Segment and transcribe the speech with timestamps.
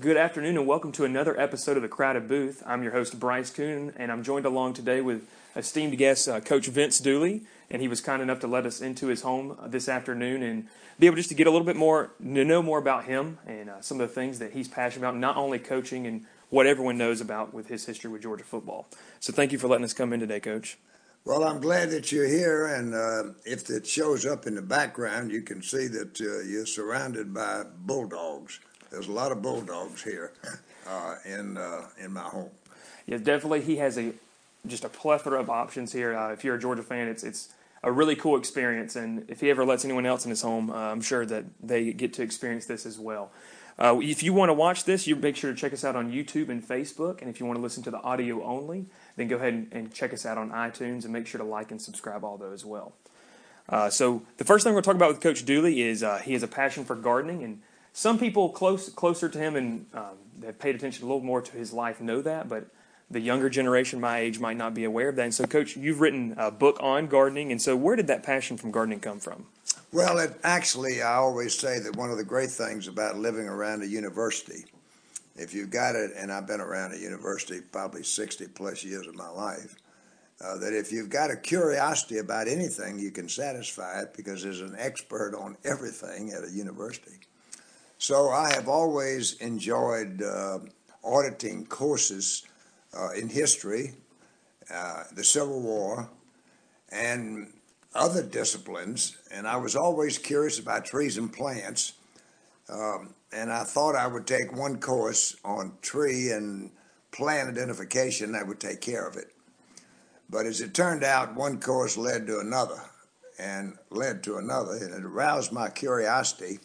[0.00, 2.64] Good afternoon and welcome to another episode of the Crowded Booth.
[2.66, 6.66] I'm your host Bryce Coon, and I'm joined along today with esteemed guest uh, Coach
[6.66, 10.42] Vince Dooley, and he was kind enough to let us into his home this afternoon
[10.42, 10.66] and
[10.98, 13.70] be able just to get a little bit more to know more about him and
[13.70, 16.98] uh, some of the things that he's passionate about, not only coaching and what everyone
[16.98, 18.88] knows about with his history with Georgia football.
[19.20, 20.76] So thank you for letting us come in today, Coach.
[21.24, 25.30] Well, I'm glad that you're here, and uh, if it shows up in the background,
[25.30, 28.58] you can see that uh, you're surrounded by bulldogs.
[28.94, 30.30] There's a lot of bulldogs here
[30.86, 32.50] uh, in uh, in my home.
[33.06, 33.62] Yeah, definitely.
[33.62, 34.12] He has a
[34.66, 36.16] just a plethora of options here.
[36.16, 37.52] Uh, if you're a Georgia fan, it's it's
[37.82, 40.74] a really cool experience, and if he ever lets anyone else in his home, uh,
[40.74, 43.30] I'm sure that they get to experience this as well.
[43.78, 46.12] Uh, if you want to watch this, you make sure to check us out on
[46.12, 49.36] YouTube and Facebook, and if you want to listen to the audio only, then go
[49.36, 52.24] ahead and, and check us out on iTunes, and make sure to like and subscribe
[52.24, 52.92] all those as well.
[53.68, 56.18] Uh, so the first thing we're going to talk about with Coach Dooley is uh,
[56.18, 57.60] he has a passion for gardening, and
[57.94, 61.52] some people close closer to him and um, have paid attention a little more to
[61.52, 62.66] his life know that, but
[63.08, 65.22] the younger generation, my age, might not be aware of that.
[65.22, 68.56] And so, Coach, you've written a book on gardening, and so where did that passion
[68.56, 69.46] from gardening come from?
[69.92, 73.84] Well, it, actually, I always say that one of the great things about living around
[73.84, 74.64] a university,
[75.36, 79.14] if you've got it, and I've been around a university probably 60 plus years of
[79.14, 79.76] my life,
[80.44, 84.62] uh, that if you've got a curiosity about anything, you can satisfy it because there's
[84.62, 87.20] an expert on everything at a university.
[87.98, 90.58] So I have always enjoyed uh,
[91.02, 92.44] auditing courses
[92.96, 93.94] uh, in history,
[94.72, 96.08] uh, the Civil War,
[96.90, 97.52] and
[97.94, 99.16] other disciplines.
[99.30, 101.94] And I was always curious about trees and plants.
[102.68, 106.70] Um, and I thought I would take one course on tree and
[107.12, 109.32] plant identification that would take care of it.
[110.28, 112.80] But as it turned out, one course led to another
[113.38, 116.60] and led to another, and it aroused my curiosity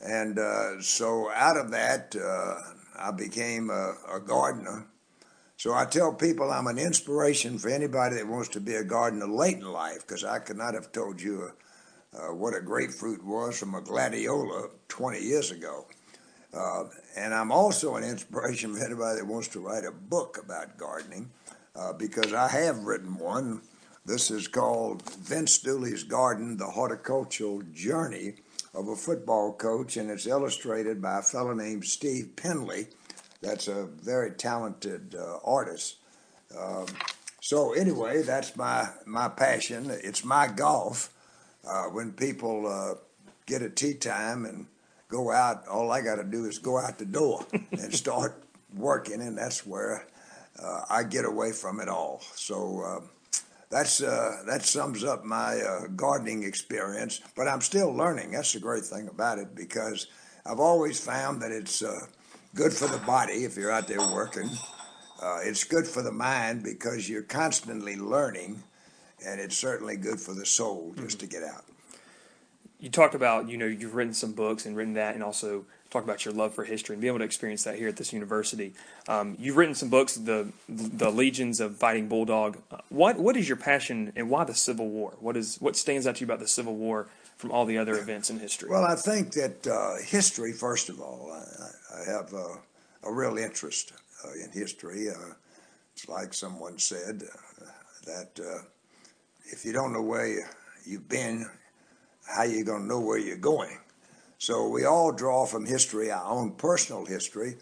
[0.00, 2.54] and uh, so out of that, uh,
[2.98, 4.86] I became a, a, gardener.
[5.56, 9.26] So I tell people I'm an inspiration for anybody that wants to be a gardener
[9.26, 11.50] late in life, because I could not have told you
[12.14, 15.86] uh, what a grapefruit was from a gladiola 20 years ago.
[16.52, 16.84] Uh,
[17.16, 21.30] and I'm also an inspiration for anybody that wants to write a book about gardening,
[21.76, 23.60] uh, because I have written one.
[24.06, 28.36] This is called Vince Dooley's Garden, The Horticultural Journey
[28.74, 32.88] of a football coach, and it's illustrated by a fellow named Steve Penley.
[33.42, 35.96] That's a very talented uh, artist.
[36.56, 36.86] Um,
[37.40, 39.90] so anyway, that's my my passion.
[39.90, 41.10] It's my golf.
[41.66, 42.94] Uh, when people uh,
[43.46, 44.66] get a tee time and
[45.08, 48.42] go out, all I got to do is go out the door and start
[48.74, 50.06] working, and that's where
[50.62, 52.22] uh, I get away from it all.
[52.34, 53.06] So uh,
[53.70, 57.20] that's uh, that sums up my uh, gardening experience.
[57.36, 58.32] But I'm still learning.
[58.32, 60.08] That's the great thing about it because
[60.44, 62.00] I've always found that it's uh,
[62.54, 64.48] good for the body if you're out there working.
[65.22, 68.62] Uh, it's good for the mind because you're constantly learning,
[69.24, 71.26] and it's certainly good for the soul just mm-hmm.
[71.26, 71.64] to get out.
[72.80, 76.04] You talked about you know you've written some books and written that, and also talk
[76.04, 78.72] about your love for history and be able to experience that here at this university.
[79.08, 82.58] Um, you've written some books, the the Legions of Fighting Bulldog.
[82.70, 85.14] Uh, what what is your passion and why the Civil War?
[85.20, 87.98] What is what stands out to you about the Civil War from all the other
[87.98, 88.68] events in history?
[88.70, 92.56] Well, I think that uh, history, first of all, I, I have uh,
[93.02, 93.92] a real interest
[94.24, 95.08] uh, in history.
[95.08, 95.34] Uh,
[95.94, 97.22] it's like someone said
[97.60, 97.64] uh,
[98.06, 98.64] that
[99.46, 100.44] if you don't know where
[100.86, 101.46] you've been,
[102.34, 103.78] how you going to know where you're going?
[104.38, 107.56] So we all draw from history, our own personal history,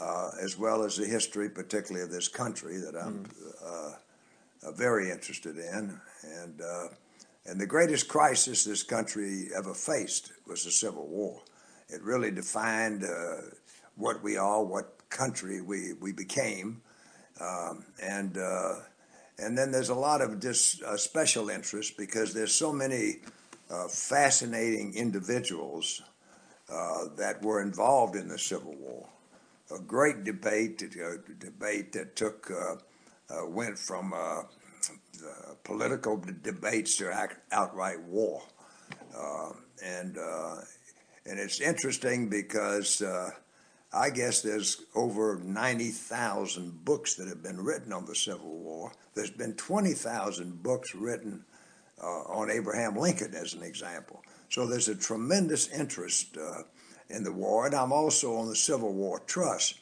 [0.00, 3.94] uh, as well as the history, particularly of this country, that I'm mm.
[4.62, 5.98] uh, very interested in.
[6.24, 6.88] And uh,
[7.46, 11.40] and the greatest crisis this country ever faced was the Civil War.
[11.88, 13.56] It really defined uh,
[13.96, 16.82] what we are, what country we we became,
[17.40, 18.74] um, and uh,
[19.38, 23.20] and then there's a lot of just uh, special interest because there's so many
[23.88, 26.02] fascinating individuals
[26.70, 29.08] uh, that were involved in the Civil War.
[29.74, 32.74] A great debate, a debate that took uh,
[33.34, 34.42] uh, went from uh,
[35.64, 38.42] political debates to outright war,
[39.82, 40.18] and
[41.26, 43.02] and it's interesting because.
[43.90, 48.92] I guess there's over 90,000 books that have been written on the Civil War.
[49.14, 51.46] There's been 20,000 books written
[52.02, 54.22] uh, on Abraham Lincoln, as an example.
[54.48, 56.62] So there's a tremendous interest uh,
[57.10, 59.80] in the war, and I'm also on the Civil War Trust,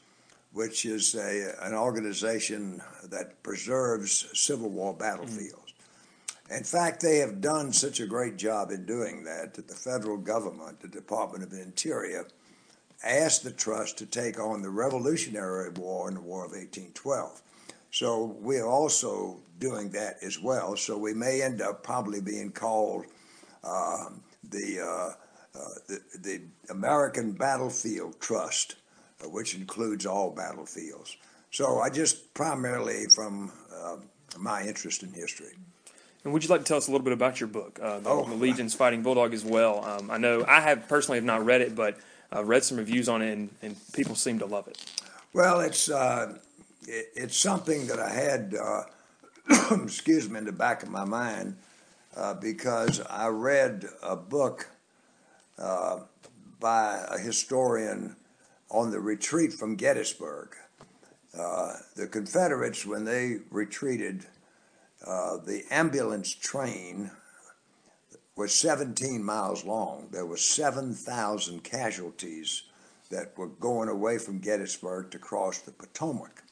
[0.52, 5.74] which is a, an organization that preserves Civil War battlefields.
[6.48, 6.58] Mm.
[6.58, 10.16] In fact, they have done such a great job in doing that that the federal
[10.16, 12.26] government, the Department of Interior,
[13.04, 17.42] asked the trust to take on the Revolutionary War in the War of 1812.
[17.90, 20.76] So we're also doing that as well.
[20.76, 23.06] So we may end up probably being called
[23.64, 24.10] uh,
[24.50, 26.40] the, uh, uh, the, the
[26.70, 28.76] American Battlefield Trust,
[29.24, 31.16] uh, which includes all battlefields.
[31.50, 33.96] So I just primarily from uh,
[34.38, 35.54] my interest in history.
[36.24, 38.10] And would you like to tell us a little bit about your book, uh, the,
[38.10, 38.24] Oh.
[38.28, 39.84] the Legion's Fighting Bulldog, as well?
[39.84, 41.96] Um, I know I have personally have not read it, but
[42.32, 44.76] I've read some reviews on it, and, and people seem to love it.
[45.32, 46.38] Well, it's uh,
[46.86, 48.82] it, it's something that I had, uh,
[49.84, 51.56] excuse me, in the back of my mind
[52.16, 54.68] uh, because I read a book
[55.58, 56.00] uh,
[56.58, 58.16] by a historian
[58.70, 60.54] on the retreat from Gettysburg.
[61.38, 64.24] Uh, the Confederates, when they retreated,
[65.06, 67.10] uh, the ambulance train
[68.36, 70.08] was 17 miles long.
[70.10, 72.62] There were 7,000 casualties
[73.10, 76.42] that were going away from Gettysburg to cross the Potomac.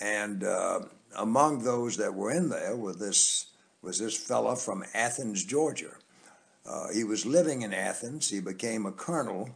[0.00, 0.80] And uh,
[1.16, 3.46] among those that were in there was this,
[3.82, 5.92] was this fella from Athens, Georgia.
[6.66, 8.28] Uh, he was living in Athens.
[8.28, 9.50] He became a colonel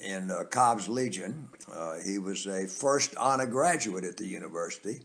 [0.00, 1.48] in uh, Cobb's Legion.
[1.72, 5.00] Uh, he was a first honor graduate at the university.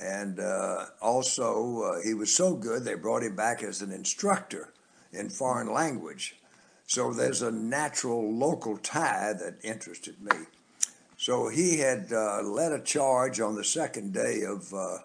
[0.00, 4.72] And uh, also, uh, he was so good, they brought him back as an instructor
[5.12, 6.36] in foreign language.
[6.86, 10.32] So there's a natural local tie that interested me.
[11.18, 14.98] So he had uh, led a charge on the second day of, uh,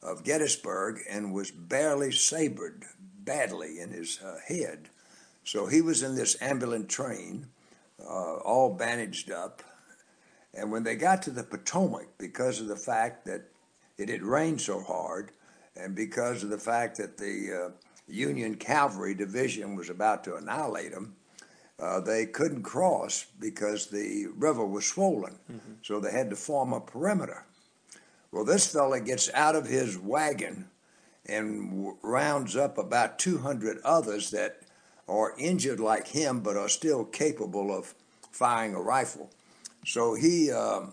[0.00, 2.84] of Gettysburg and was barely sabred
[3.24, 4.90] badly in his uh, head.
[5.42, 7.48] So he was in this ambulant train,
[8.00, 9.64] uh, all bandaged up.
[10.54, 13.42] And when they got to the Potomac, because of the fact that
[13.98, 15.32] it had rained so hard,
[15.74, 17.70] and because of the fact that the uh,
[18.06, 21.16] Union Cavalry Division was about to annihilate them,
[21.80, 25.38] uh, they couldn't cross because the river was swollen.
[25.82, 27.44] So they had to form a perimeter.
[28.32, 30.68] Well, this fella gets out of his wagon
[31.26, 34.60] and w- rounds up about 200 others that
[35.08, 37.94] are injured like him but are still capable of
[38.30, 39.30] firing a rifle.
[39.84, 40.92] So he um,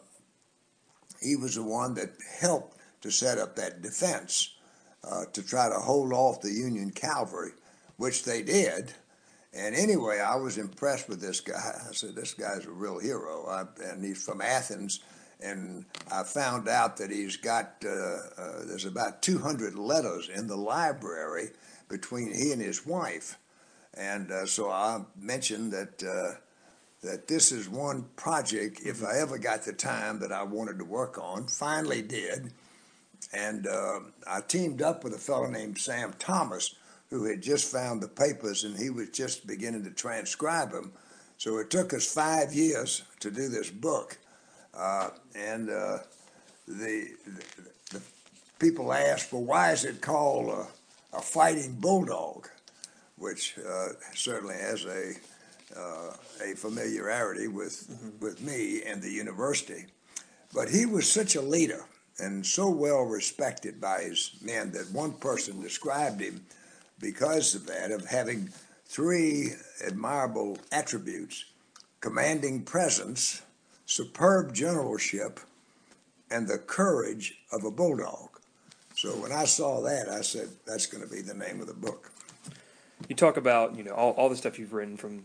[1.22, 4.56] he was the one that helped to set up that defense
[5.04, 7.52] uh, to try to hold off the Union cavalry,
[7.98, 8.94] which they did.
[9.54, 11.82] And anyway, I was impressed with this guy.
[11.88, 15.00] I said, "This guy's a real hero," I, and he's from Athens.
[15.40, 20.56] And I found out that he's got uh, uh, there's about 200 letters in the
[20.58, 21.50] library
[21.88, 23.38] between he and his wife,
[23.94, 26.40] and uh, so I mentioned that uh,
[27.04, 28.82] that this is one project.
[28.84, 32.52] If I ever got the time that I wanted to work on, finally did,
[33.32, 36.76] and uh, I teamed up with a fellow named Sam Thomas
[37.10, 40.92] who had just found the papers and he was just beginning to transcribe them.
[41.38, 44.18] So it took us five years to do this book.
[44.74, 46.00] Uh, and uh,
[46.68, 47.44] the, the,
[47.92, 48.02] the
[48.60, 52.48] people asked, well, why is it called a, a fighting bulldog?
[53.18, 55.14] Which uh, certainly has a,
[55.76, 56.14] uh,
[56.44, 59.86] a familiarity with, with me and the university.
[60.54, 61.86] But he was such a leader
[62.20, 66.42] and so well respected by his men that one person described him
[67.00, 68.50] because of that, of having
[68.86, 69.52] three
[69.86, 71.46] admirable attributes
[72.00, 73.42] commanding presence,
[73.86, 75.40] superb generalship,
[76.30, 78.30] and the courage of a bulldog.
[78.96, 81.74] So when I saw that, I said, that's going to be the name of the
[81.74, 82.12] book.
[83.08, 85.24] You talk about you know all, all the stuff you've written from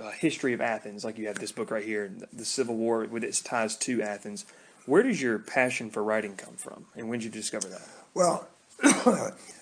[0.00, 3.24] uh, history of Athens, like you have this book right here, the Civil War with
[3.24, 4.44] its ties to Athens.
[4.86, 7.88] Where does your passion for writing come from, and when did you discover that?
[8.12, 8.48] Well,
[8.82, 9.34] it,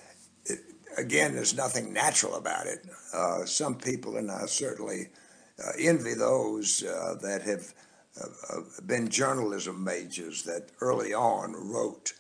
[0.98, 2.84] again, there's nothing natural about it.
[3.14, 5.08] Uh, some people, and I certainly
[5.64, 7.72] uh, envy those uh, that have
[8.86, 12.14] been journalism majors that early on wrote,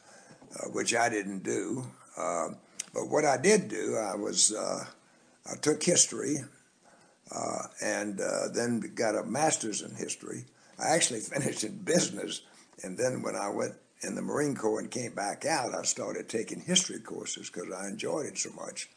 [0.54, 1.84] uh, which I didn't do.
[2.16, 2.50] Uh,
[2.94, 4.84] but what I did do, I was uh,
[5.50, 6.38] I took history
[7.82, 8.18] and
[8.54, 10.44] then got a master's in history.
[10.78, 12.42] I actually finished in business,
[12.82, 16.28] and then when I went in the Marine Corps and came back out, I started
[16.28, 18.88] taking history courses because I enjoyed it so much.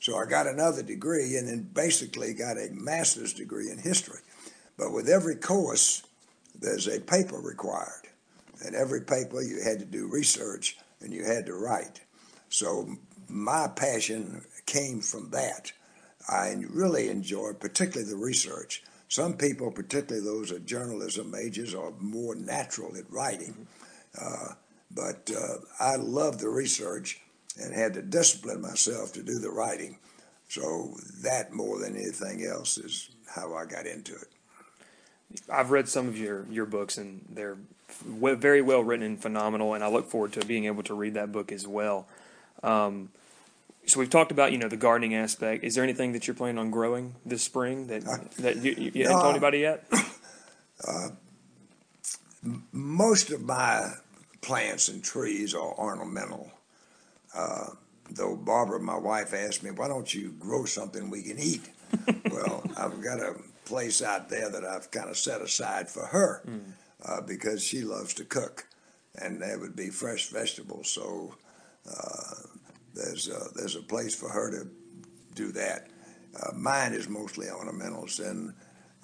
[0.00, 4.20] So I got another degree and then basically got a master's degree in history.
[4.76, 6.02] But with every course,
[6.58, 8.08] there's a paper required.
[8.64, 12.00] And every paper you had to do research and you had to write.
[12.48, 12.96] So
[13.28, 15.72] my passion came from that.
[16.28, 18.82] I really enjoyed particularly the research.
[19.08, 23.66] Some people, particularly those at journalism majors, are more natural at writing.
[24.20, 24.54] Uh,
[24.94, 27.20] but uh, I love the research
[27.60, 29.98] and had to discipline myself to do the writing.
[30.48, 34.28] So that more than anything else is how I got into it.
[35.50, 37.56] I've read some of your your books, and they're
[38.04, 39.72] very well written and phenomenal.
[39.72, 42.06] And I look forward to being able to read that book as well.
[42.62, 43.08] Um,
[43.86, 45.64] so we've talked about you know the gardening aspect.
[45.64, 48.90] Is there anything that you're planning on growing this spring that uh, that you, you,
[48.94, 49.84] you haven't told anybody yet?
[50.84, 51.10] Uh,
[52.72, 53.92] most of my
[54.42, 56.50] plants and trees are ornamental.
[57.34, 57.68] Uh,
[58.10, 61.70] though Barbara, my wife, asked me, "Why don't you grow something we can eat?"
[62.30, 66.42] well, I've got a place out there that I've kind of set aside for her
[66.46, 66.60] mm.
[67.04, 68.66] uh, because she loves to cook,
[69.14, 70.90] and that would be fresh vegetables.
[70.90, 71.34] So
[71.88, 72.34] uh,
[72.94, 74.68] there's a, there's a place for her to
[75.34, 75.88] do that.
[76.40, 78.54] Uh, mine is mostly ornamentals, and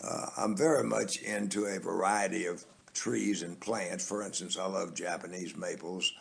[0.03, 2.65] uh, I'm very much into a variety of
[2.99, 4.07] trees and plants.
[4.07, 6.13] For instance, I love Japanese maples,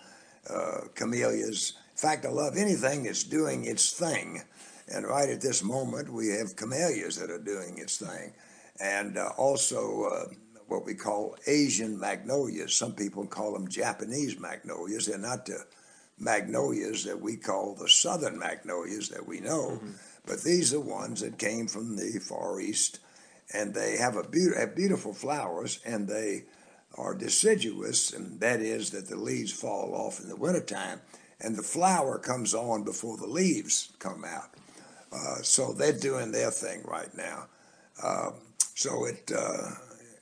[0.49, 1.73] uh, camellias.
[1.91, 4.41] In fact, I love anything that's doing its thing.
[4.87, 8.33] And right at this moment, we have camellias that are doing its thing.
[8.79, 10.33] And uh, also uh,
[10.67, 12.75] what we call Asian magnolias.
[12.75, 15.05] Some people call them Japanese magnolias.
[15.05, 15.65] They're not the
[16.19, 19.91] magnolias that we call the southern magnolias that we know, mm-hmm.
[20.25, 22.99] but these are ones that came from the Far East.
[23.53, 26.43] And they have, a be- have beautiful flowers, and they
[26.97, 31.01] are deciduous, and that is that the leaves fall off in the wintertime,
[31.39, 34.49] and the flower comes on before the leaves come out.
[35.11, 37.47] Uh, so they're doing their thing right now.
[38.01, 38.31] Uh,
[38.75, 39.71] so it uh,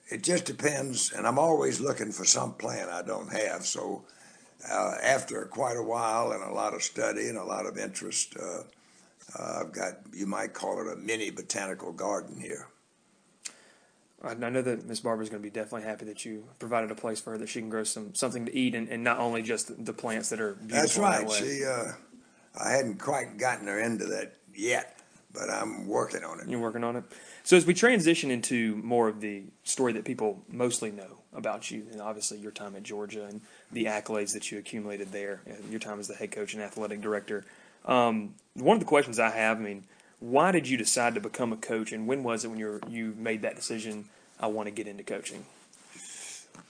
[0.10, 3.66] it just depends, and I'm always looking for some plant I don't have.
[3.66, 4.04] So
[4.70, 8.36] uh, after quite a while and a lot of study and a lot of interest,
[8.38, 8.64] uh,
[9.38, 12.68] I've got you might call it a mini botanical garden here.
[14.24, 16.96] I know that Miss Barbara is going to be definitely happy that you provided a
[16.96, 19.42] place for her that she can grow some something to eat and, and not only
[19.42, 20.82] just the plants that are beautiful.
[20.82, 21.28] That's right.
[21.28, 21.92] That she, uh,
[22.64, 25.00] I hadn't quite gotten her into that yet,
[25.34, 26.48] but I'm working on it.
[26.48, 27.04] You're working on it.
[27.44, 31.86] So as we transition into more of the story that people mostly know about you,
[31.92, 33.42] and obviously your time at Georgia and
[33.72, 37.46] the accolades that you accumulated there, your time as the head coach and athletic director.
[37.84, 39.84] Um, one of the questions I have, I mean,
[40.20, 43.14] why did you decide to become a coach, and when was it when you you
[43.18, 44.06] made that decision?
[44.40, 45.46] I want to get into coaching.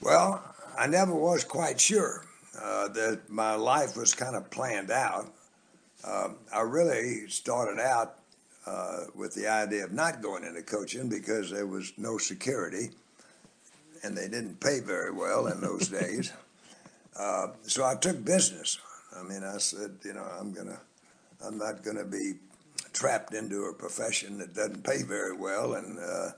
[0.00, 0.42] Well,
[0.78, 2.24] I never was quite sure
[2.60, 5.32] uh, that my life was kind of planned out.
[6.04, 8.16] Uh, I really started out
[8.66, 12.90] uh, with the idea of not going into coaching because there was no security,
[14.02, 16.32] and they didn't pay very well in those days.
[17.18, 18.78] Uh, so I took business.
[19.18, 20.78] I mean, I said, you know, I'm gonna,
[21.42, 22.34] I'm not gonna be
[22.96, 26.30] trapped into a profession that doesn't pay very well and uh,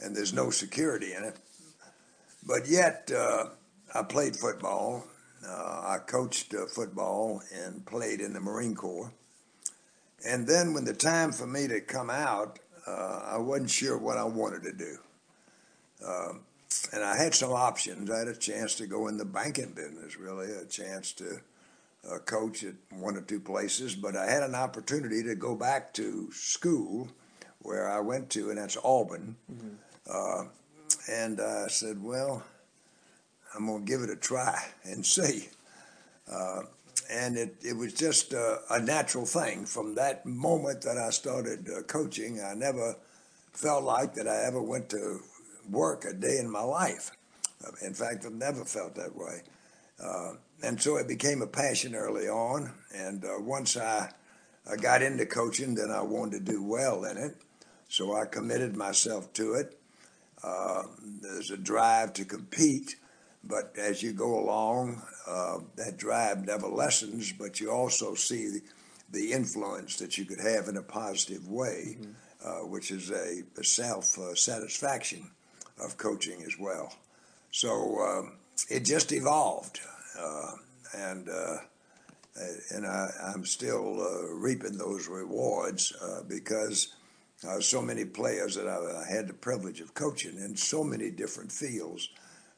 [0.00, 1.36] and there's no security in it.
[2.46, 3.46] But yet, uh,
[3.94, 5.04] I played football.
[5.46, 9.12] Uh, I coached uh, football and played in the Marine Corps.
[10.26, 14.18] And then, when the time for me to come out, uh, I wasn't sure what
[14.18, 14.98] I wanted to do.
[16.06, 16.32] Uh,
[16.92, 18.10] and I had some options.
[18.10, 21.40] I had a chance to go in the banking business, really, a chance to
[22.10, 25.92] uh, coach at one or two places, but I had an opportunity to go back
[25.94, 27.08] to school
[27.60, 29.36] where I went to, and that's Auburn.
[29.50, 29.68] Mm-hmm.
[30.10, 30.44] Uh,
[31.10, 32.42] and I said, well,
[33.54, 35.48] I'm going to give it a try and see.
[36.30, 36.62] Uh,
[37.10, 39.66] and it, it was just uh, a natural thing.
[39.66, 42.96] From that moment that I started uh, coaching, I never
[43.52, 45.20] felt like that I ever went to
[45.70, 47.10] work a day in my life.
[47.82, 49.42] In fact, I've never felt that way.
[50.02, 50.32] Uh,
[50.62, 52.72] and so it became a passion early on.
[52.94, 54.10] And uh, once I,
[54.70, 57.36] I got into coaching, then I wanted to do well in it.
[57.88, 59.78] So I committed myself to it.
[60.42, 60.82] Uh,
[61.22, 62.96] there's a drive to compete,
[63.42, 68.62] but as you go along, uh, that drive never lessens, but you also see the,
[69.10, 72.12] the, influence that you could have in a positive way, mm-hmm.
[72.46, 75.30] uh, which is a, a self uh, satisfaction
[75.82, 76.92] of coaching as well.
[77.50, 78.32] So um,
[78.68, 79.80] it just evolved.
[80.18, 80.52] Uh,
[80.96, 81.56] and uh,
[82.70, 86.94] and I, am still uh, reaping those rewards uh, because
[87.46, 91.52] uh, so many players that I, had the privilege of coaching in so many different
[91.52, 92.08] fields.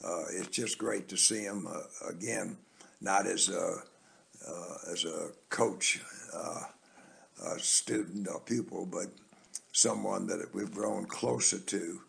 [0.03, 1.69] Uh, it's just great to see them
[2.09, 2.57] again,
[3.01, 3.83] not as a
[4.91, 6.01] as a coach,
[6.35, 9.09] a student, or pupil, but
[9.73, 12.01] someone that we've grown closer to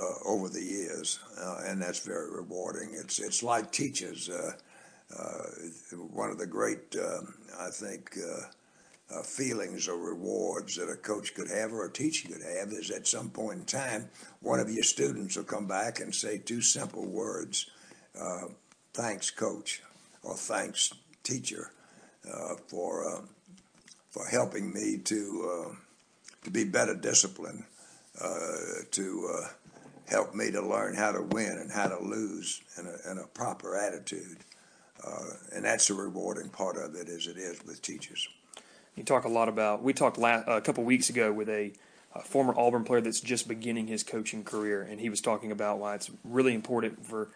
[0.00, 2.90] uh, over the years, uh, and that's very rewarding.
[2.92, 4.28] It's it's like teachers.
[4.28, 4.52] Uh,
[5.18, 5.44] uh,
[6.12, 8.46] one of the great, um, I think, uh,
[9.14, 12.90] uh, feelings or rewards that a coach could have or a teacher could have is
[12.90, 14.08] at some point in time,
[14.40, 17.70] one of your students will come back and say two simple words
[18.18, 18.46] uh,
[18.94, 19.82] thanks, coach,
[20.22, 21.70] or thanks, teacher,
[22.30, 23.20] uh, for, uh,
[24.10, 25.74] for helping me to,
[26.44, 27.64] to be better disciplined,
[28.90, 29.44] to
[30.06, 33.26] helped me to learn how to win and how to lose in a, in a
[33.28, 34.38] proper attitude.
[35.04, 38.28] Uh, and that's the rewarding part of it, as it is with teachers.
[38.96, 39.82] You talk a lot about.
[39.82, 41.72] We talked uh, a couple weeks ago with a,
[42.14, 45.78] a, former Auburn player that's just beginning his coaching career, and he was talking about
[45.78, 47.28] why it's really important for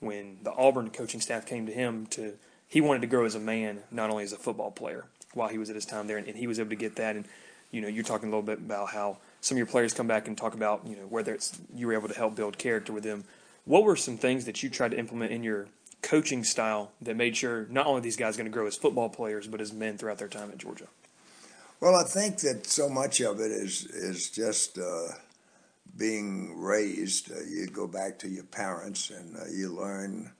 [0.00, 2.34] when the Auburn coaching staff came to him to.
[2.70, 5.56] He wanted to grow as a man, not only as a football player, while he
[5.56, 7.16] was at his time there, and, and he was able to get that.
[7.16, 7.24] And
[7.70, 10.28] you know, you're talking a little bit about how some of your players come back
[10.28, 13.04] and talk about, you know, whether it's you were able to help build character with
[13.04, 13.24] them.
[13.64, 15.68] What were some things that you tried to implement in your
[16.02, 19.46] coaching style that made sure not only these guys going to grow as football players,
[19.46, 20.86] but as men throughout their time at Georgia?
[21.80, 25.08] Well, I think that so much of it is is just uh,
[25.96, 27.30] being raised.
[27.30, 30.32] Uh, you go back to your parents and uh, you learn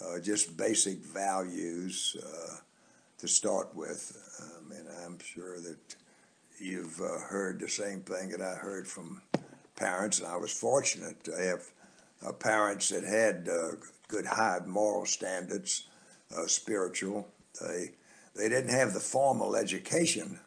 [0.00, 2.56] uh, just basic values uh,
[3.18, 4.16] to start with.
[4.40, 5.96] Um, and I'm sure that
[6.62, 9.22] you've uh, heard the same thing that I heard from
[9.76, 11.62] parents, and I was fortunate to have
[12.26, 13.76] uh, parents that had uh,
[14.08, 15.88] good high moral standards,
[16.36, 17.28] uh, spiritual.
[17.60, 17.90] They
[18.34, 20.38] they didn't have the formal education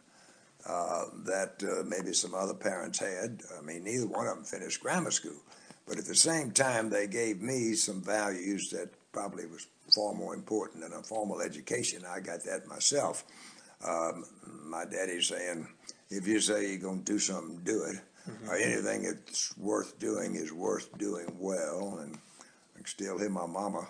[0.67, 3.41] uh, that maybe some other parents had.
[3.57, 5.39] I mean, neither one of them finished grammar school,
[5.87, 10.33] but at the same time, they gave me some values that probably was far more
[10.33, 12.03] important than a formal education.
[12.07, 13.23] I got that myself.
[13.85, 14.25] Um,
[14.65, 15.67] my daddy saying,
[16.15, 17.97] if you say you're going to do something, do it.
[18.29, 18.49] Mm-hmm.
[18.49, 21.99] Or anything that's worth doing is worth doing well.
[22.01, 22.17] And
[22.73, 23.87] I can still hear my mama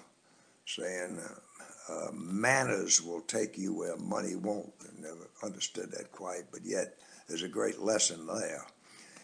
[0.65, 4.73] saying, uh, uh, manners will take you where money won't.
[4.81, 6.95] I never understood that quite, but yet
[7.27, 8.65] there's a great lesson there.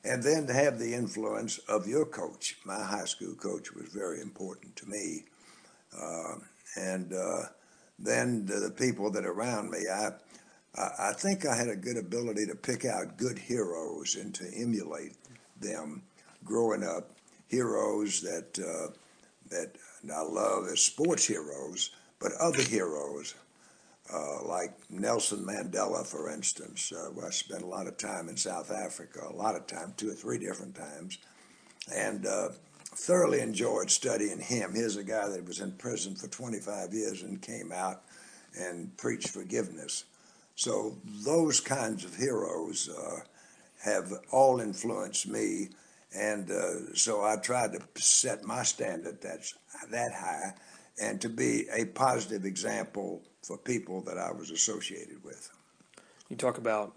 [0.03, 2.55] And then to have the influence of your coach.
[2.65, 5.25] My high school coach was very important to me.
[5.95, 6.35] Uh,
[6.77, 7.43] and uh,
[7.99, 10.11] then the people that are around me, I
[10.75, 15.15] I think I had a good ability to pick out good heroes and to emulate
[15.59, 16.01] them
[16.45, 17.11] growing up.
[17.47, 18.93] Heroes that uh,
[19.49, 19.75] that
[20.09, 23.35] I love as sports heroes, but other heroes
[24.13, 26.93] uh, like Nelson Mandela, for instance.
[26.93, 30.09] Uh, I spent a lot of time in South Africa, a lot of time, two
[30.09, 31.17] or three different times,
[31.93, 32.49] and uh,
[32.83, 34.73] thoroughly enjoyed studying him.
[34.73, 38.03] Here's a guy that was in prison for 25 years and came out
[38.57, 40.05] and preached forgiveness
[40.61, 40.95] so
[41.25, 43.21] those kinds of heroes uh,
[43.83, 45.69] have all influenced me,
[46.15, 49.55] and uh, so I tried to set my standard that's
[49.89, 50.53] that high,
[51.01, 55.49] and to be a positive example for people that I was associated with.
[56.29, 56.93] You talk about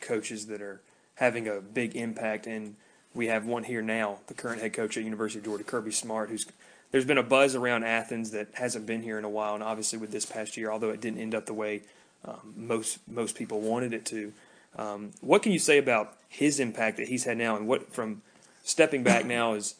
[0.00, 0.80] coaches that are
[1.16, 2.76] having a big impact, and
[3.12, 6.30] we have one here now, the current head coach at University of Georgia, Kirby Smart,
[6.30, 6.46] who's
[6.92, 9.98] there's been a buzz around Athens that hasn't been here in a while, and obviously
[9.98, 11.82] with this past year, although it didn't end up the way
[12.24, 14.32] um, most most people wanted it to.
[14.76, 18.22] Um, what can you say about his impact that he's had now, and what from
[18.62, 19.74] stepping back now is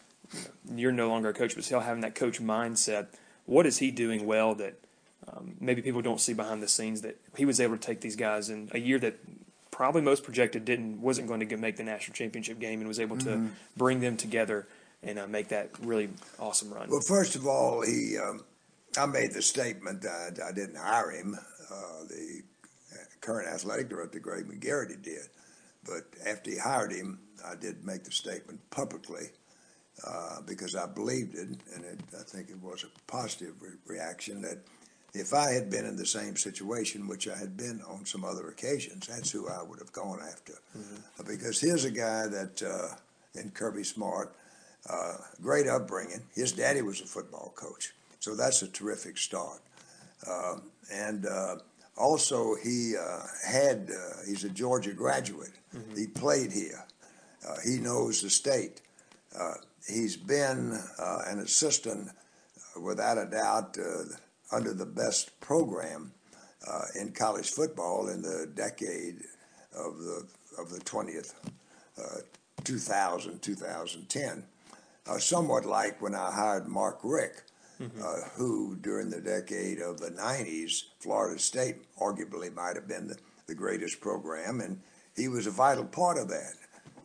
[0.74, 3.08] you're no longer a coach, but still having that coach mindset.
[3.46, 4.74] What is he doing well that
[5.28, 8.16] um, maybe people don't see behind the scenes that he was able to take these
[8.16, 9.18] guys in a year that
[9.70, 13.16] probably most projected didn't wasn't going to make the national championship game and was able
[13.18, 13.48] to mm-hmm.
[13.76, 14.66] bring them together
[15.02, 16.88] and uh, make that really awesome run.
[16.88, 18.44] Well, first of all, he um,
[18.96, 21.38] I made the statement that I didn't hire him.
[21.72, 22.42] Uh, the
[23.20, 25.28] current athletic director, Greg McGarity, did.
[25.84, 29.30] But after he hired him, I did make the statement publicly
[30.06, 34.42] uh, because I believed it, and it, I think it was a positive re- reaction
[34.42, 34.58] that
[35.14, 38.48] if I had been in the same situation, which I had been on some other
[38.48, 40.54] occasions, that's who I would have gone after.
[40.76, 41.26] Mm-hmm.
[41.26, 42.94] Because here's a guy that, uh,
[43.38, 44.34] in Kirby Smart,
[44.88, 46.22] uh, great upbringing.
[46.34, 49.60] His daddy was a football coach, so that's a terrific start.
[50.28, 51.56] Um, and uh,
[51.96, 55.52] also, he uh, had, uh, he's a Georgia graduate.
[55.74, 55.96] Mm-hmm.
[55.96, 56.84] He played here.
[57.46, 58.80] Uh, he knows the state.
[59.38, 59.54] Uh,
[59.88, 62.10] he's been uh, an assistant,
[62.80, 63.76] without a doubt,
[64.50, 66.12] under the best program
[66.98, 69.22] in college football in the decade
[69.76, 70.26] of the,
[70.58, 71.34] of the 20th,
[72.64, 74.44] 2000, 2010.
[75.18, 77.51] somewhat like when I hired Mark Richt
[77.82, 78.02] mm-hmm.
[78.02, 83.18] uh, who during the decade of the 90s, Florida State arguably might have been the,
[83.46, 84.80] the greatest program, and
[85.16, 86.54] he was a vital part of that.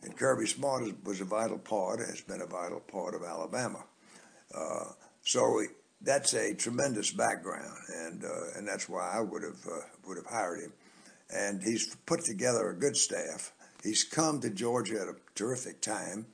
[0.02, 3.84] And Kirby Smart was a vital part, has been a vital part of Alabama.
[4.54, 4.84] Uh,
[5.22, 5.60] so
[6.00, 10.26] that's a tremendous background, and uh, and that's why I would have uh, would have
[10.26, 10.72] hired him.
[11.30, 13.52] And he's put together a good staff.
[13.82, 16.26] He's come to Georgia at a terrific time.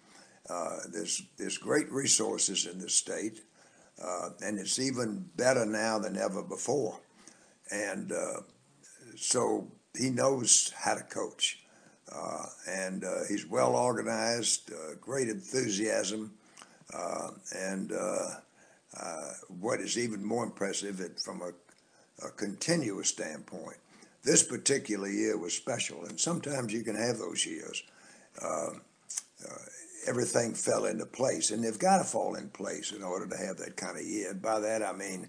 [0.49, 3.41] Uh, there's there's great resources in this state
[4.03, 6.99] uh, and it's even better now than ever before.
[7.71, 8.41] And uh,
[9.17, 11.61] so he knows how to coach,
[12.13, 16.33] uh, and uh, he's well organized, uh, great enthusiasm,
[16.95, 17.93] Uh, and
[19.61, 21.53] what is even more impressive it, from a,
[22.27, 23.79] a, continuous standpoint,
[24.23, 26.05] this particular year was special.
[26.05, 27.83] And sometimes you can have those years.
[28.41, 28.71] Uh,
[30.07, 33.57] everything fell into place, and they've got to fall in place in order to have
[33.59, 34.31] that kind of year.
[34.31, 35.29] And by that I mean,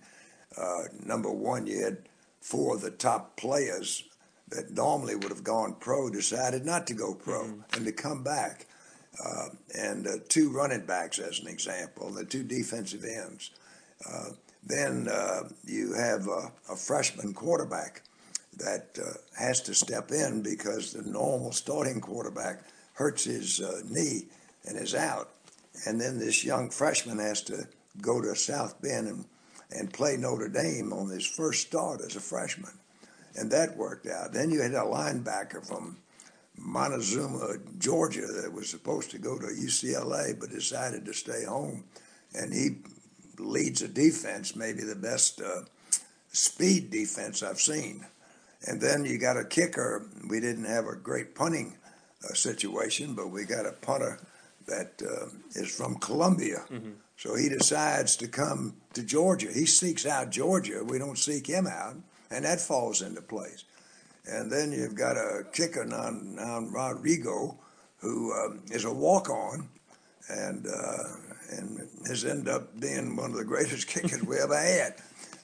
[0.58, 2.10] uh, number one, you had
[2.42, 4.04] four of the top players
[4.50, 7.62] that normally would have gone pro decided not to go pro mm-hmm.
[7.74, 8.68] and to come back.
[9.24, 13.52] Uh, and uh, two running backs, as an example, the two defensive ends.
[14.08, 18.02] Uh, then uh, you have a freshman quarterback
[18.58, 24.24] that uh, has to step in because the normal starting quarterback hurts his uh, knee
[24.66, 25.30] and is out.
[25.86, 27.68] And then this young freshman has to
[28.02, 29.26] go to South Bend and,
[29.72, 32.72] and play Notre Dame on his first start as a freshman
[33.36, 34.34] and that worked out.
[34.34, 35.98] Then you had a linebacker from
[36.58, 41.84] Montezuma, Georgia, that was supposed to go to UCLA but decided to stay home,
[42.34, 42.78] and he
[43.38, 45.62] leads a defense, maybe the best uh,
[46.32, 48.06] speed defense I've seen.
[48.68, 50.08] And then you got a kicker.
[50.30, 51.78] We didn't have a great punting
[52.24, 54.20] uh, situation, but we got a punter
[54.68, 56.64] that uh, is from Columbia.
[56.72, 56.92] Mm-hmm.
[57.18, 59.48] So he decides to come to Georgia.
[59.54, 60.84] He seeks out Georgia.
[60.84, 61.96] We don't seek him out
[62.32, 63.64] and that falls into place.
[64.26, 67.58] And then you've got a kicker on, on Rodrigo,
[67.98, 69.70] who um, is a walk-on,
[70.30, 71.04] and uh,
[71.52, 74.96] and has ended up being one of the greatest kickers we ever had.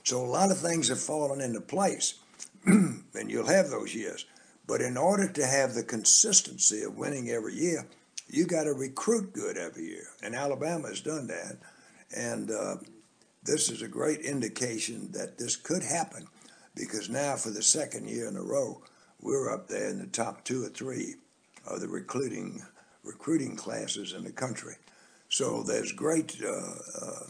[0.03, 2.15] So a lot of things have fallen into place,
[2.65, 4.25] and you'll have those years.
[4.65, 7.85] But in order to have the consistency of winning every year,
[8.31, 11.57] you got to recruit good every year, and Alabama has done that.
[12.15, 12.77] And uh,
[13.43, 16.27] this is a great indication that this could happen
[16.73, 18.81] because now for the second year in a row,
[19.19, 21.15] we're up there in the top two or three
[21.67, 22.63] of the recruiting
[23.03, 24.75] recruiting classes in the country.
[25.27, 27.23] So there's great uh, uh,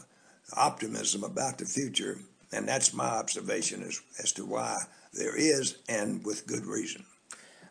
[0.54, 2.18] optimism about the future,
[2.52, 4.76] and that's my observation as, as to why
[5.14, 7.04] there is, and with good reason.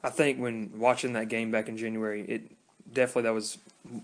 [0.04, 2.52] I think when watching that game back in January, it
[2.92, 3.58] definitely that was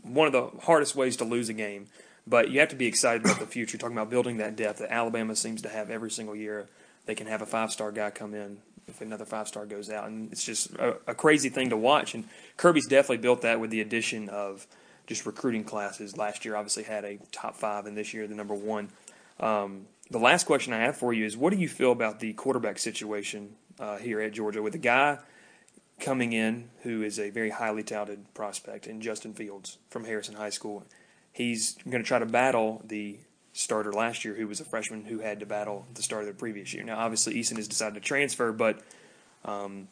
[0.03, 1.87] one of the hardest ways to lose a game.
[2.25, 3.77] But you have to be excited about the future.
[3.77, 6.67] Talking about building that depth that Alabama seems to have every single year
[7.07, 10.07] they can have a five star guy come in if another five star goes out,
[10.07, 12.13] and it's just a, a, crazy thing to watch.
[12.13, 14.65] And Kirby's definitely built that with the addition of
[15.07, 16.15] just recruiting classes.
[16.15, 18.89] Last year, obviously had a top five, and this year the number one.
[19.39, 22.33] Um, the last question I have for you is, what do you feel about the
[22.33, 25.17] quarterback situation uh, here at Georgia with a guy
[25.99, 30.49] coming in who is a very highly touted prospect in Justin Fields from Harrison High
[30.49, 30.83] School?
[31.31, 33.19] He's going to try to battle the
[33.53, 36.33] starter last year who was a freshman who had to battle the start of the
[36.33, 36.83] previous year.
[36.83, 38.81] Now, obviously, Eason has decided to transfer, but
[39.45, 39.87] um,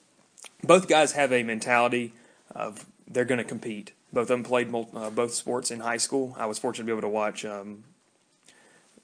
[0.64, 2.14] both guys have a mentality
[2.52, 3.92] of they're going to compete.
[4.14, 6.36] Both of them played uh, both sports in high school.
[6.38, 7.84] I was fortunate to be able to watch um,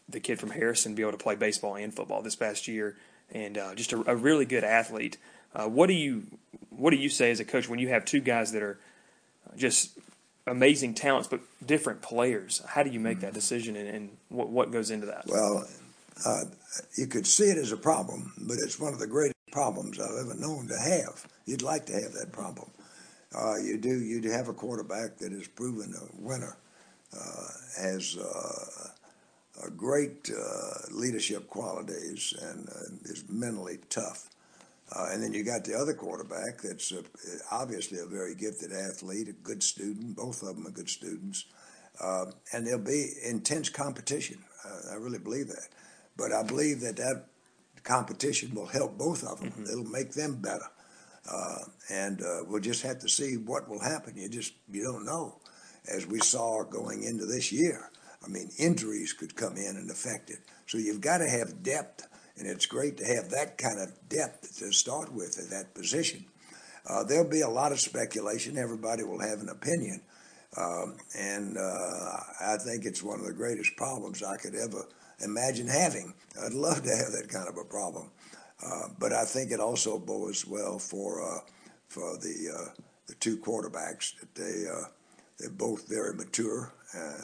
[0.07, 2.97] the kid from Harrison be able to play baseball and football this past year,
[3.31, 5.17] and uh, just a, a, really good athlete.
[5.53, 6.23] Uh, what do you
[6.69, 8.79] what do you say as a coach when you have two guys that are
[9.55, 9.97] just
[10.47, 12.61] amazing talents, but different players.
[12.67, 15.25] How do you make that decision, and, and what, what goes into that?
[15.27, 15.67] Well,
[16.25, 16.43] uh,
[16.95, 20.25] you could see it as a problem, but it's one of the greatest problems I've
[20.25, 21.27] ever known to have.
[21.45, 22.69] You'd like to have that problem.
[23.35, 23.89] Uh, you do.
[23.89, 26.57] You have a quarterback that has proven a winner,
[27.13, 27.47] uh,
[27.81, 34.29] has uh, great uh, leadership qualities, and uh, is mentally tough.
[34.93, 37.03] Uh, and then you got the other quarterback that's a,
[37.51, 40.15] obviously a very gifted athlete, a good student.
[40.15, 41.45] Both of them are good students.
[41.99, 44.39] Uh, and there'll be intense competition.
[44.65, 45.69] Uh, I really believe that.
[46.17, 47.27] But I believe that that
[47.83, 49.51] competition will help both of them.
[49.51, 49.63] Mm-hmm.
[49.63, 50.67] It'll make them better.
[51.29, 54.17] Uh, and uh, we'll just have to see what will happen.
[54.17, 55.37] You just you don't know.
[55.87, 57.89] As we saw going into this year,
[58.23, 60.39] I mean, injuries could come in and affect it.
[60.67, 64.57] So you've got to have depth and it's great to have that kind of depth
[64.59, 66.25] to start with at that position.
[66.87, 68.57] Uh, there'll be a lot of speculation.
[68.57, 70.01] Everybody will have an opinion.
[70.57, 74.87] Um, and uh, I think it's one of the greatest problems I could ever
[75.23, 76.13] imagine having.
[76.43, 78.11] I'd love to have that kind of a problem.
[78.63, 81.39] Uh, but I think it also bodes well for uh,
[81.87, 84.87] for the uh, the two quarterbacks that they uh,
[85.39, 86.73] they're both very mature.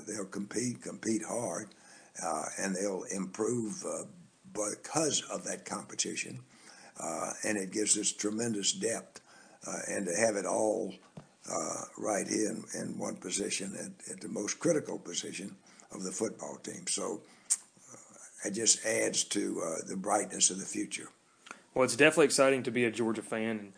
[0.08, 1.68] they'll compete, compete hard,
[2.58, 3.86] and they'll improve
[4.54, 6.40] because of that competition.
[7.00, 9.22] Uh, and it gives us tremendous depth.
[9.68, 10.94] Uh, and to have it all
[11.52, 15.56] uh, right here in, in one position at, at, the most critical position
[15.92, 16.86] of the football team.
[16.88, 17.22] So
[17.92, 21.10] uh, it just adds to uh, the brightness of the future.
[21.74, 23.60] Well, it's definitely exciting to be a Georgia fan.
[23.60, 23.74] And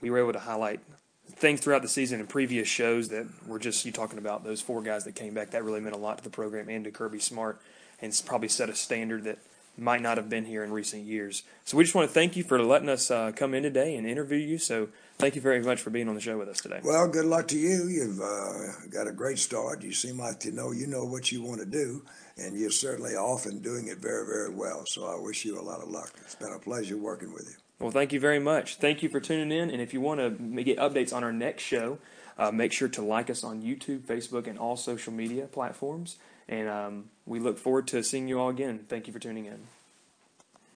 [0.00, 0.80] we were able to highlight
[1.28, 4.82] things throughout the season and previous shows that were just you talking about those four
[4.82, 5.50] guys that came back.
[5.50, 7.60] That really meant a lot to the program and to Kirby Smart,
[8.00, 9.38] and it's probably set a standard that
[9.76, 11.42] might not have been here in recent years.
[11.64, 14.06] So we just want to thank you for letting us uh, come in today and
[14.06, 14.58] interview you.
[14.58, 16.80] So thank you very much for being on the show with us today.
[16.84, 17.88] Well, good luck to you.
[17.88, 19.82] You've uh, got a great start.
[19.82, 22.04] You seem like you know you know what you want to do,
[22.36, 24.86] and you're certainly off and doing it very very well.
[24.86, 26.12] So I wish you a lot of luck.
[26.22, 27.56] It's been a pleasure working with you.
[27.80, 28.76] Well, thank you very much.
[28.76, 29.70] Thank you for tuning in.
[29.70, 31.98] And if you want to get updates on our next show,
[32.38, 36.16] uh, make sure to like us on YouTube, Facebook, and all social media platforms.
[36.48, 38.84] And um, we look forward to seeing you all again.
[38.88, 39.66] Thank you for tuning in.